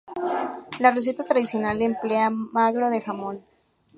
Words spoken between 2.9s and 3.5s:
jamón.